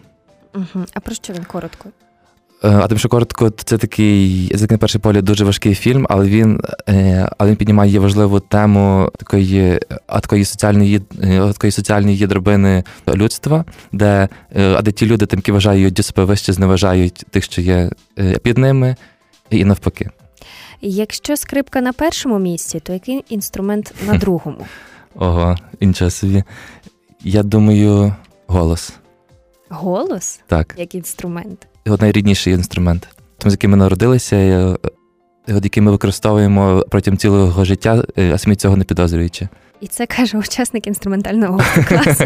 Угу. 0.56 0.86
А 0.94 1.00
про 1.00 1.16
що 1.16 1.34
він 1.34 1.44
коротко? 1.44 1.90
А 2.62 2.88
тим, 2.88 2.98
що 2.98 3.10
коротко, 3.10 3.50
це 3.50 3.78
такий, 3.78 4.48
як 4.48 4.72
на 4.72 4.78
перший 4.78 5.02
погляд, 5.02 5.26
дуже 5.26 5.46
важкий 5.46 5.76
фільм, 5.76 6.08
але 6.10 6.26
він 6.26 6.62
але 7.38 7.50
він 7.50 7.56
піднімає 7.56 8.00
важливу 8.00 8.40
тему 8.40 9.12
такої 9.18 9.80
такої 10.08 10.46
соціальної 10.46 11.00
такої 11.54 11.72
соціальної 11.72 12.28
дробини 12.28 12.84
людства, 13.16 13.66
де 13.92 14.30
а 14.56 14.82
де 14.82 14.92
ті 14.92 15.06
люди, 15.06 15.26
тим, 15.26 15.40
які 15.40 15.52
вважають 15.52 16.06
себе 16.06 16.24
вище, 16.24 16.54
зневажають 16.54 17.26
тих, 17.32 17.44
що 17.44 17.62
є 17.62 17.92
під 18.44 18.58
ними, 18.58 18.96
і 19.50 19.66
навпаки. 19.66 20.10
Якщо 20.82 21.38
скрипка 21.38 21.82
на 21.82 21.94
першому 21.94 22.40
місці, 22.40 22.80
то 22.80 22.94
який 22.94 23.26
інструмент 23.30 23.94
на 24.08 24.14
другому? 24.18 24.66
Ого, 25.16 25.56
інша 25.80 26.10
собі. 26.10 26.44
Я 27.24 27.44
думаю, 27.44 28.16
голос. 28.48 28.94
Голос? 29.70 30.40
Так. 30.48 30.76
Як 30.78 30.96
інструмент? 30.96 31.68
Його 31.86 31.98
найрідніший 32.02 32.54
інструмент, 32.54 33.08
тому 33.38 33.50
з 33.52 33.54
яким 33.54 33.72
ми 33.72 33.78
народилися, 33.78 34.78
який 35.48 35.84
ми 35.84 35.92
використовуємо 35.92 36.86
протягом 36.90 37.18
цілого 37.18 37.66
життя, 37.66 38.04
а 38.34 38.38
самі 38.38 38.56
цього 38.56 38.78
не 38.78 38.84
підозрюючи. 38.84 39.48
І 39.82 39.88
це 39.88 40.06
каже 40.06 40.38
учасник 40.38 40.88
інструментального 40.88 41.62
класу. 41.88 42.24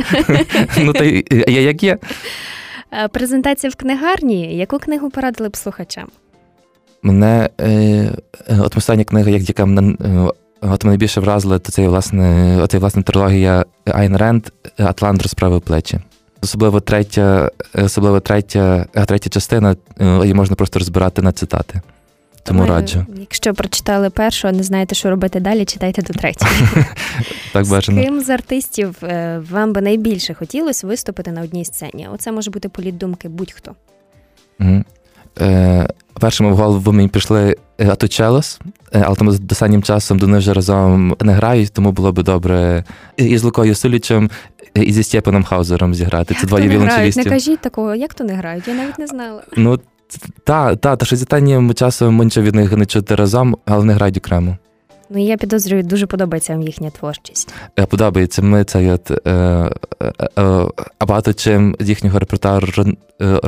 Ну, 0.77 0.93
та 0.93 1.03
я 1.51 1.62
як 1.62 1.83
є. 1.83 1.98
Презентація 3.12 3.69
в 3.69 3.75
книгарні. 3.75 4.57
Яку 4.57 4.79
книгу 4.79 5.10
порадили 5.10 5.50
б 5.50 5.57
слухачам? 5.57 6.07
Мене 7.03 7.50
от 8.60 8.77
остання 8.77 9.03
книга, 9.03 9.29
яка 9.29 9.65
мене 9.65 9.95
от 10.62 10.83
мене 10.83 10.98
більше 10.98 11.21
вразила, 11.21 11.60
то 11.60 11.71
це 11.71 11.88
власне, 11.88 12.67
це 12.69 12.77
власне 12.77 13.03
трилогія 13.03 13.65
Айн 13.86 14.17
Ренд 14.17 14.48
Атлант 14.77 15.21
розправив 15.21 15.62
плечі. 15.62 16.00
Особливо 16.43 16.79
третя, 16.79 17.51
особливо 17.74 18.19
третя, 18.19 18.86
третя 19.07 19.29
частина, 19.29 19.75
її 20.00 20.33
можна 20.33 20.56
просто 20.56 20.80
розбирати 20.80 21.21
на 21.21 21.32
цитати. 21.32 21.82
Тому 22.43 22.65
раджу. 22.65 23.06
Якщо 23.19 23.54
прочитали 23.54 24.10
першу, 24.10 24.47
а 24.47 24.51
не 24.51 24.63
знаєте, 24.63 24.95
що 24.95 25.10
робити 25.10 25.39
далі, 25.39 25.65
читайте 25.65 26.01
до 26.01 26.13
третьої. 26.13 26.51
Так 27.54 27.67
бажано. 27.67 28.01
З 28.01 28.06
ким 28.06 28.21
з 28.21 28.30
артистів 28.30 28.95
вам 29.51 29.73
би 29.73 29.82
найбільше 29.82 30.34
хотілося 30.34 30.88
виступити 30.88 31.32
на 31.32 31.41
одній 31.41 31.65
сцені? 31.65 32.08
Оце 32.13 32.32
може 32.32 32.51
бути 32.51 32.69
політ 32.69 32.97
думки 32.97 33.30
будь-хто. 33.30 33.75
Угу. 34.60 34.84
Е, 35.41 35.88
Першими 36.19 36.51
в 36.51 36.56
голову 36.56 36.91
мені 36.91 37.08
пішли 37.08 37.56
Атучелос, 37.77 38.60
але 38.91 39.15
там 39.15 39.27
останнім 39.27 39.84
часом 39.84 40.19
до 40.19 40.27
них 40.27 40.39
вже 40.39 40.54
разом 40.54 41.15
не 41.21 41.34
грають, 41.34 41.73
тому 41.73 41.91
було 41.91 42.12
би 42.12 42.23
добре 42.23 42.84
і 43.17 43.38
з 43.38 43.43
Лукою 43.43 43.75
Сулічем, 43.75 44.30
і 44.75 44.91
зі 44.91 45.03
Степаном 45.03 45.43
Хаузером 45.43 45.93
зіграти. 45.93 46.36
Це 46.41 46.47
двоє 46.47 46.67
віолончелістів. 46.67 47.25
Не 47.25 47.31
кажіть 47.31 47.60
такого, 47.60 47.95
як 47.95 48.13
то 48.13 48.23
не 48.23 48.34
грають? 48.34 48.67
Я 48.67 48.73
навіть 48.73 48.99
не 48.99 49.07
знала. 49.07 49.41
Ну, 49.57 49.79
та, 50.43 50.75
та, 50.75 50.95
та 50.95 51.05
що 51.05 51.15
з 51.15 51.21
останнім 51.21 51.73
часом 51.73 52.17
нічого 52.17 52.47
від 52.47 52.55
них 52.55 52.77
не 52.77 52.86
чути 52.86 53.15
разом, 53.15 53.57
але 53.65 53.77
вони 53.77 53.93
грають 53.93 54.17
окремо. 54.17 54.57
Ну, 55.13 55.25
я 55.25 55.38
підозрюю, 55.38 55.84
дуже 55.84 56.05
подобається 56.05 56.53
вам 56.53 56.62
їхня 56.62 56.89
творчість. 56.89 57.53
Подобається. 57.89 58.41
Ми 58.41 58.63
це 58.63 58.93
от, 58.93 59.12
е, 59.12 59.31
е, 60.01 60.29
е, 60.39 60.65
багато 61.07 61.34
чим 61.34 61.75
з 61.79 61.89
їхнього 61.89 62.19
репертуару 62.19 62.67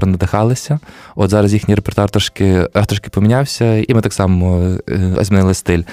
надихалися. 0.04 0.80
От 1.16 1.30
зараз 1.30 1.54
їхній 1.54 1.76
репертуар 1.76 2.10
трошки 2.10 2.68
трошки 2.88 3.10
помінявся, 3.10 3.76
і 3.76 3.94
ми 3.94 4.02
так 4.02 4.14
само 4.14 4.78
змінили 5.22 5.54
стиль. 5.54 5.84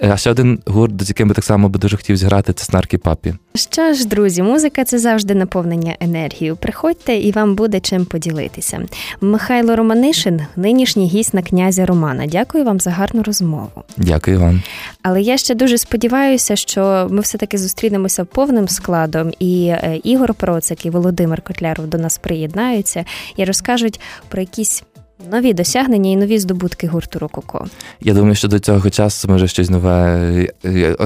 А 0.00 0.16
ще 0.16 0.30
один 0.30 0.58
гурт, 0.66 1.04
з 1.04 1.08
яким 1.08 1.28
би 1.28 1.34
так 1.34 1.44
само 1.44 1.68
би 1.68 1.78
дуже 1.78 1.96
хотів 1.96 2.16
зіграти, 2.16 2.52
це 2.52 2.64
Снарки 2.64 2.98
Папі. 2.98 3.34
Що 3.54 3.92
ж, 3.92 4.08
друзі, 4.08 4.42
музика 4.42 4.84
це 4.84 4.98
завжди 4.98 5.34
наповнення 5.34 5.96
енергією. 6.00 6.56
Приходьте 6.56 7.16
і 7.16 7.32
вам 7.32 7.54
буде 7.54 7.80
чим 7.80 8.04
поділитися. 8.04 8.80
Михайло 9.20 9.76
Романишин, 9.76 10.40
нинішній 10.56 11.08
гість 11.08 11.34
на 11.34 11.42
князя 11.42 11.86
Романа. 11.86 12.26
Дякую 12.26 12.64
вам 12.64 12.80
за 12.80 12.90
гарну 12.90 13.22
розмову. 13.22 13.82
Дякую 13.96 14.40
вам. 14.40 14.62
Але 15.02 15.22
я 15.22 15.36
ще 15.36 15.54
дуже 15.54 15.78
сподіваюся, 15.78 16.56
що 16.56 17.08
ми 17.10 17.20
все-таки 17.20 17.58
зустрінемося 17.58 18.24
повним 18.24 18.68
складом, 18.68 19.32
і 19.38 19.66
е, 19.66 20.00
Ігор 20.04 20.34
Процик 20.34 20.86
і 20.86 20.90
Володимир 20.90 21.42
Котляров 21.42 21.86
до 21.86 21.98
нас 21.98 22.18
приєднаються 22.18 23.04
і 23.36 23.44
розкажуть 23.44 24.00
про 24.28 24.40
якісь 24.40 24.82
нові 25.30 25.52
досягнення 25.52 26.10
і 26.10 26.16
нові 26.16 26.38
здобутки 26.38 26.86
гурту 26.86 27.18
Рококо. 27.18 27.66
Я 28.00 28.14
думаю, 28.14 28.34
що 28.34 28.48
до 28.48 28.58
цього 28.58 28.90
часу 28.90 29.28
ми 29.28 29.36
вже 29.36 29.48
щось 29.48 29.70
нове 29.70 30.48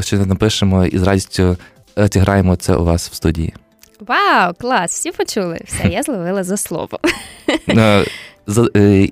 щось 0.01 0.27
напишемо 0.27 0.85
і 0.85 0.99
з 0.99 1.03
радістю 1.03 1.57
зіграємо 1.97 2.57
це 2.57 2.75
у 2.75 2.85
вас 2.85 3.11
в 3.11 3.15
студії. 3.15 3.55
Вау, 4.01 4.53
клас! 4.59 4.91
Всі 4.91 5.13
почули. 5.13 5.61
Все, 5.67 5.89
я 5.89 6.03
зловила 6.03 6.45
за 6.45 6.57
слово. 6.57 6.99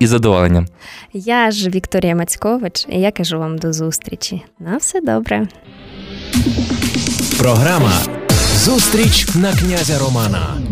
І 0.00 0.06
задоволенням. 0.06 0.66
Я 1.12 1.50
ж 1.50 1.70
Вікторія 1.70 2.14
Мацькович, 2.14 2.86
і 2.88 3.00
я 3.00 3.10
кажу 3.12 3.38
вам 3.38 3.58
до 3.58 3.72
зустрічі. 3.72 4.42
На 4.58 4.76
все 4.76 5.00
добре. 5.00 5.48
Програма 7.38 7.92
Зустріч 8.54 9.34
на 9.34 9.52
князя 9.52 9.98
Романа. 9.98 10.69